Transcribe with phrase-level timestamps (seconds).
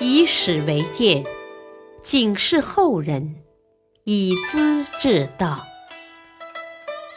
[0.00, 1.24] 以史为鉴，
[2.02, 3.42] 警示后人，
[4.04, 5.66] 以资治道。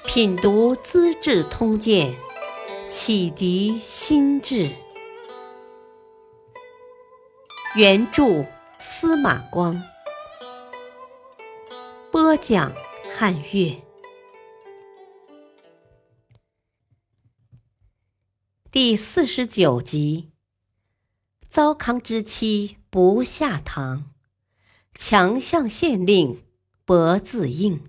[0.05, 2.13] 品读《资治通鉴》，
[2.89, 4.69] 启迪心智。
[7.75, 8.43] 原著
[8.79, 9.83] 司马光，
[12.11, 12.73] 播讲
[13.15, 13.83] 汉乐。
[18.71, 20.28] 第四十九集：
[21.49, 24.11] 糟糠之妻不下堂，
[24.93, 26.43] 强项县令
[26.85, 27.83] 薄自应。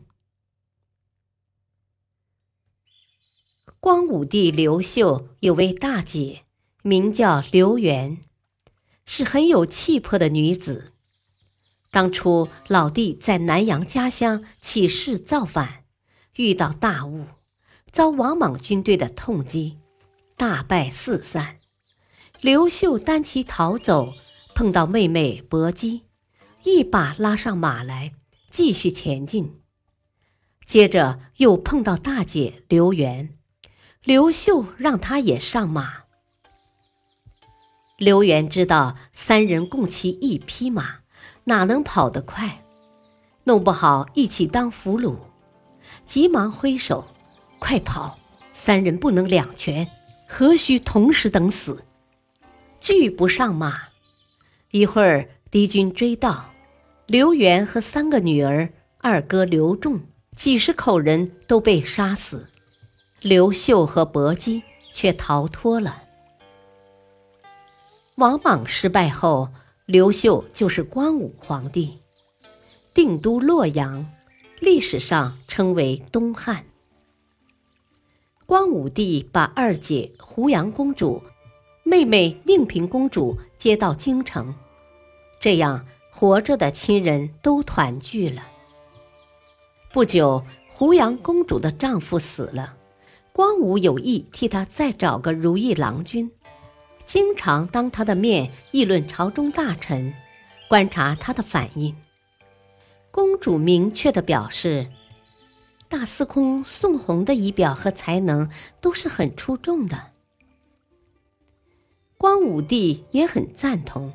[3.78, 6.46] 光武帝刘秀有位大姐，
[6.82, 8.24] 名叫刘元，
[9.04, 10.94] 是很有气魄的女子。
[11.90, 15.84] 当初老弟在南阳家乡起事造反，
[16.36, 17.26] 遇到大雾，
[17.92, 19.78] 遭王莽军队的痛击，
[20.38, 21.59] 大败四散。
[22.40, 24.14] 刘秀单骑逃走，
[24.54, 26.04] 碰到妹妹薄姬，
[26.64, 28.14] 一把拉上马来，
[28.50, 29.60] 继续前进。
[30.64, 33.36] 接着又碰到大姐刘元。
[34.02, 36.04] 刘秀让他也上马。
[37.98, 41.00] 刘元知道三人共骑一匹马，
[41.44, 42.64] 哪能跑得快？
[43.44, 45.18] 弄不好一起当俘虏，
[46.06, 47.06] 急忙挥手
[47.60, 48.18] ：“快跑！
[48.54, 49.86] 三人不能两全，
[50.26, 51.84] 何须同时等死？”
[52.80, 53.88] 拒不上马。
[54.70, 56.50] 一会儿敌军追到，
[57.06, 60.00] 刘元和三个女儿、二哥刘仲
[60.34, 62.48] 几十口人都被杀死。
[63.20, 64.62] 刘秀和薄姬
[64.92, 66.04] 却逃脱了。
[68.14, 69.50] 王莽失败后，
[69.86, 71.98] 刘秀就是光武皇帝，
[72.94, 74.06] 定都洛阳，
[74.60, 76.64] 历史上称为东汉。
[78.46, 81.22] 光武帝把二姐胡杨公主、
[81.90, 84.54] 妹妹宁平公主接到京城，
[85.40, 88.46] 这样活着的亲人都团聚了。
[89.92, 92.76] 不久，胡杨公主的丈夫死了。
[93.32, 96.30] 光武有意替他再找个如意郎君，
[97.06, 100.14] 经常当他的面议论朝中大臣，
[100.68, 101.96] 观察他的反应。
[103.10, 104.86] 公主明确的表示，
[105.88, 108.48] 大司空宋弘的仪表和才能
[108.80, 110.09] 都是很出众的。
[112.20, 114.12] 光武帝也很赞同，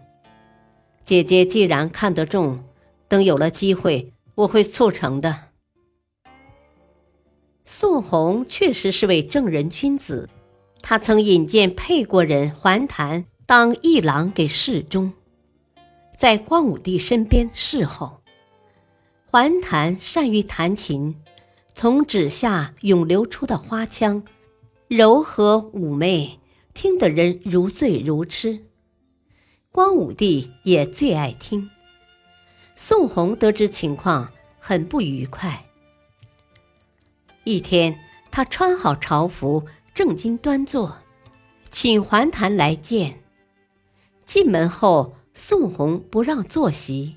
[1.05, 2.63] 姐姐既然看得中，
[3.07, 5.45] 等有了机会，我会促成的。
[7.63, 10.29] 宋弘确实是位正人君子，
[10.83, 15.11] 他曾引荐沛国人桓谭当议郎给侍中，
[16.15, 18.21] 在光武帝身边侍候。
[19.25, 21.15] 桓谭善于弹琴，
[21.73, 24.21] 从指下涌流出的花腔，
[24.87, 26.39] 柔和妩媚，
[26.75, 28.59] 听得人如醉如痴。
[29.71, 31.69] 光武帝也最爱听。
[32.75, 35.65] 宋弘得知情况，很不愉快。
[37.45, 37.97] 一天，
[38.29, 40.97] 他穿好朝服，正襟端坐，
[41.71, 43.23] 请桓谭来见。
[44.25, 47.15] 进门后，宋弘不让坐席，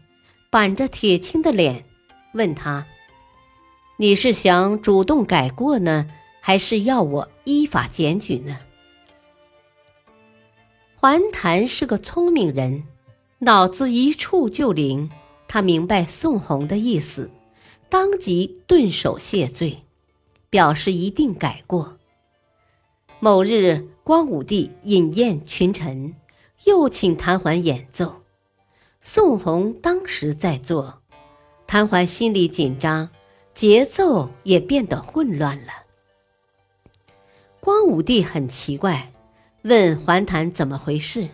[0.50, 1.84] 板着铁青的脸，
[2.32, 2.86] 问他
[3.98, 6.08] ：“你是想主动改过呢，
[6.40, 8.60] 还是要我依法检举呢？”
[11.00, 12.82] 桓谭是个聪明人，
[13.38, 15.08] 脑子一触就灵，
[15.46, 17.30] 他明白宋弘的意思，
[17.88, 19.78] 当即顿首谢罪。
[20.50, 21.98] 表示一定改过。
[23.20, 26.16] 某日，光武帝饮宴群臣，
[26.64, 28.22] 又请谭桓演奏。
[29.00, 31.02] 宋弘当时在座，
[31.66, 33.10] 谭桓心里紧张，
[33.54, 35.72] 节奏也变得混乱了。
[37.60, 39.12] 光武帝很奇怪，
[39.62, 41.28] 问桓谭怎么回事。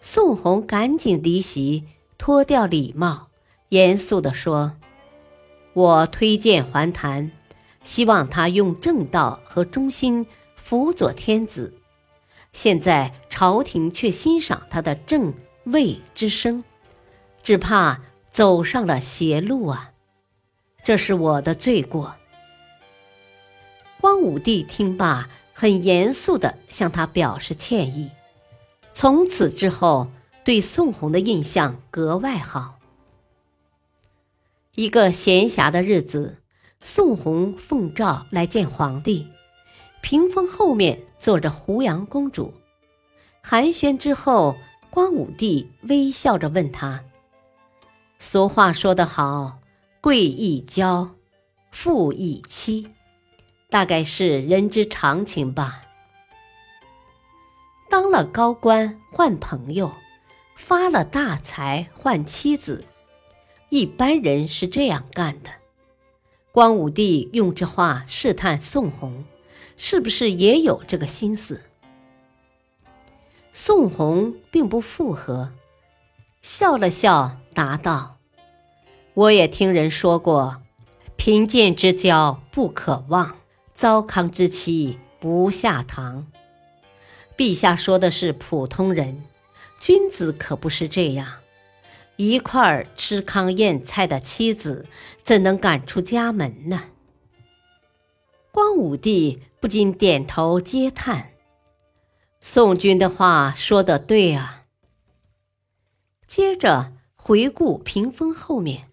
[0.00, 1.84] 宋弘赶紧离席，
[2.18, 3.28] 脱掉礼帽，
[3.68, 4.74] 严肃地说
[5.74, 7.30] ：“我推荐桓谭。”
[7.84, 11.74] 希望他用正道和忠心辅佐天子，
[12.52, 15.34] 现在朝廷却欣赏他的正
[15.64, 16.62] 位之声，
[17.42, 19.90] 只怕走上了邪路啊！
[20.84, 22.14] 这是我的罪过。
[24.00, 25.28] 光武帝听罢，
[25.62, 28.10] 很严肃地向他表示歉意。
[28.92, 30.08] 从此之后，
[30.44, 32.80] 对宋弘的印象格外好。
[34.74, 36.38] 一个闲暇的日子。
[36.80, 39.28] 宋弘奉诏来见皇帝，
[40.00, 42.52] 屏风后面坐着胡杨公主。
[43.40, 44.56] 寒暄之后，
[44.90, 47.04] 光武帝微笑着问他
[48.18, 49.60] ：“俗话说得好，
[50.00, 51.10] 贵易交，
[51.70, 52.88] 富易妻，
[53.72, 55.84] 大概是人之常情吧。
[57.88, 59.90] 当了高官换朋友，
[60.54, 62.84] 发了大财换妻子，
[63.70, 65.48] 一般人是这样干的。
[66.52, 69.24] 光武帝用这话试探宋弘，
[69.78, 71.62] 是不是也有这个心思？
[73.54, 75.50] 宋弘并不附和，
[76.42, 78.18] 笑了笑，答道
[79.14, 80.60] ：“我也听人说过，
[81.16, 83.38] 贫贱之交不可忘，
[83.82, 86.28] 糟糠之妻不下堂。
[87.36, 89.24] 陛下说的是普通人。”
[89.80, 91.40] 君子可不是这样，
[92.14, 94.86] 一块儿吃糠咽菜的妻子
[95.24, 96.84] 怎能赶出家门呢？
[98.52, 101.32] 光武帝不禁点头嗟叹
[102.38, 104.66] ：“宋君的话说的对啊。”
[106.28, 108.88] 接着回顾屏风后面，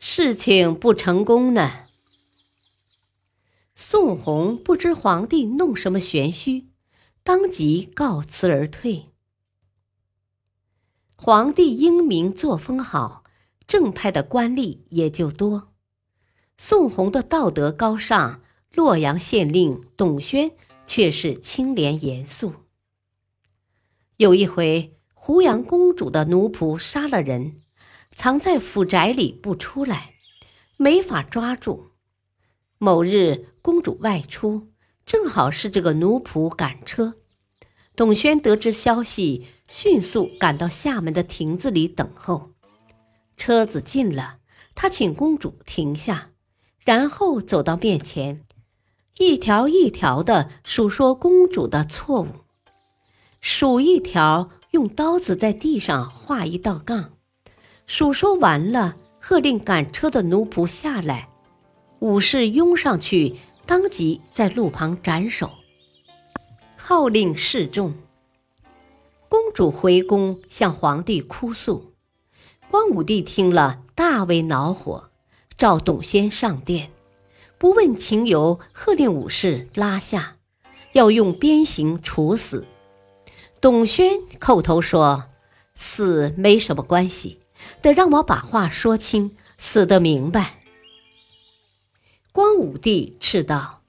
[0.00, 1.81] 事情不成功呢。
[3.92, 6.68] 宋弘不知皇帝弄什么玄虚，
[7.22, 9.10] 当即告辞而退。
[11.14, 13.22] 皇帝英明，作风好，
[13.66, 15.74] 正派的官吏也就多。
[16.56, 18.40] 宋弘的道德高尚，
[18.72, 20.52] 洛阳县令董宣
[20.86, 22.54] 却是清廉严肃。
[24.16, 27.60] 有一回，胡杨公主的奴仆杀了人，
[28.16, 30.14] 藏在府宅里不出来，
[30.78, 31.90] 没法抓住。
[32.78, 34.68] 某日，公主外出，
[35.06, 37.14] 正好是这个奴仆赶车。
[37.94, 42.50] 董宣得知消息，迅速赶到厦门的亭子里等候。
[43.36, 44.38] 车子进了，
[44.74, 46.30] 他请公主停下，
[46.84, 48.44] 然后走到面前，
[49.18, 52.28] 一条一条的数说公主的错误。
[53.40, 57.12] 数一条，用刀子在地上画一道杠。
[57.86, 61.28] 数说完了，喝令赶车的奴仆下来，
[61.98, 63.36] 武士拥上去，
[63.66, 65.50] 当即在路旁斩首。
[66.76, 67.94] 号令示众，
[69.28, 71.92] 公主回宫向皇帝哭诉。
[72.70, 75.10] 光武帝听了，大为恼火，
[75.56, 76.90] 召董宣上殿，
[77.58, 80.36] 不问情由，喝令武士拉下，
[80.92, 82.66] 要用鞭刑处死。
[83.60, 85.24] 董宣叩头说
[85.74, 87.40] ：“死没什么关系，
[87.80, 90.61] 得让我把话说清，死得明白。”
[92.32, 93.82] 光武帝斥道。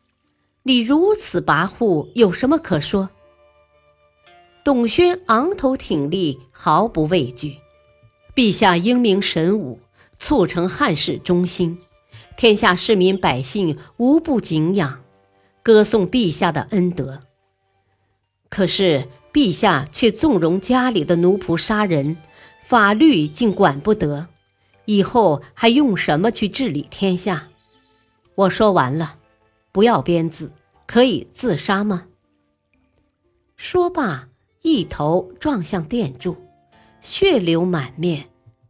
[0.63, 3.09] 你如此跋扈，有什么可说？
[4.65, 7.57] 董宣昂头挺立，毫不畏惧。
[8.35, 9.79] 陛下英明神武，
[10.19, 11.79] 促成汉室中兴，
[12.35, 15.01] 天下市民百姓无不敬仰，
[15.61, 17.21] 歌颂陛下的恩德。
[18.49, 22.17] 可是陛下却纵容家里的奴仆杀人，
[22.65, 24.27] 法律竟管不得，
[24.83, 27.47] 以后还用什么去治理天下？
[28.35, 29.19] 我说完了。
[29.71, 30.51] 不要鞭子，
[30.85, 32.07] 可以自杀吗？
[33.57, 34.29] 说罢，
[34.61, 36.35] 一头撞向殿柱，
[37.01, 38.29] 血流满面，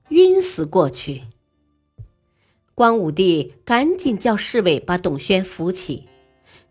[0.09, 1.23] 晕死过去。
[2.73, 6.07] 光武帝赶紧叫侍卫把董宣扶起，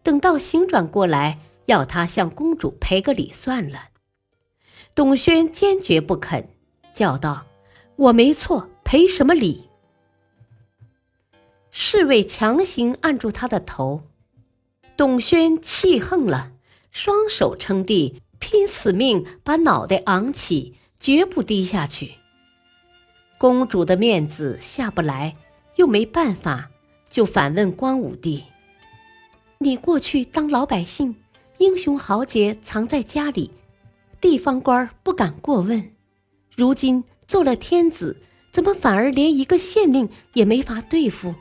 [0.02, 3.90] 等到醒转过来，要他向公主赔个礼算了。
[4.94, 6.48] 董宣坚决不肯，
[6.94, 7.46] 叫道
[7.96, 9.68] ：“我没错，赔什么礼？”
[11.74, 14.02] 侍卫强行按住他的头。
[14.94, 16.52] 董宣气横了，
[16.90, 22.12] 双手撑地，拼死命把脑袋昂起，绝不低下去。
[23.38, 25.34] 公主的面子下不来，
[25.76, 26.68] 又没办法，
[27.08, 28.44] 就反问光武帝
[29.58, 31.16] ：“你过去当老百姓，
[31.56, 33.50] 英雄豪杰藏在家里，
[34.20, 35.80] 地方官不敢过问；
[36.54, 38.18] 如今做了天子，
[38.52, 41.34] 怎么反而连一个县令也没法对付？”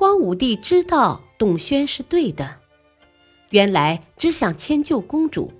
[0.00, 2.56] 光武帝知道董宣是对的，
[3.50, 5.52] 原来只想迁就公主，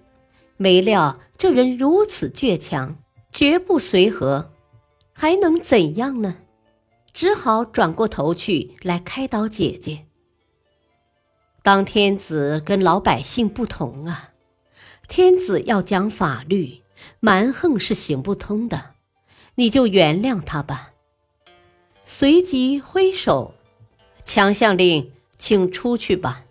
[0.57, 2.97] 没料这人如此倔强，
[3.31, 4.51] 绝不随和，
[5.13, 6.39] 还能怎样呢？
[7.13, 10.07] 只好转过头去来开导姐姐。
[11.63, 14.31] 当天子跟老百姓不同啊，
[15.07, 16.81] 天子要讲法律，
[17.21, 18.93] 蛮横是行不通的，
[19.57, 20.93] 你就原谅他吧。
[22.07, 23.53] 随即挥手。
[24.33, 25.11] 强项令，
[25.41, 26.45] 请出去吧。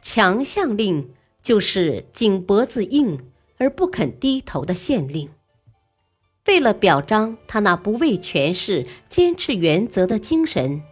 [0.00, 5.28] 强项令就是颈脖子硬而不肯低头的县令。
[6.46, 10.82] 为了表彰他那不畏权势、坚持原则的精神，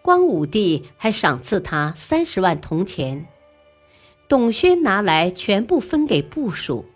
[0.00, 3.26] 光武帝还赏赐他三十万铜钱。
[4.26, 6.86] 董宣拿来全部分给部属。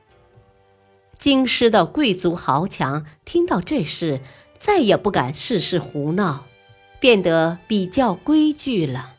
[1.18, 4.22] 京师的贵族豪强听到这事。
[4.58, 6.46] 再也不敢事事胡闹，
[7.00, 9.16] 变得比较规矩了。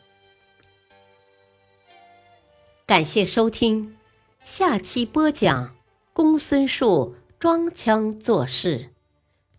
[2.86, 3.96] 感谢收听，
[4.44, 5.76] 下期播讲
[6.12, 8.90] 公孙述装腔作势，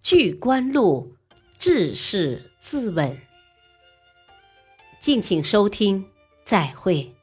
[0.01, 1.15] 据官路
[1.57, 3.17] 治世自刎。
[4.99, 6.05] 敬请收听，
[6.45, 7.15] 再会。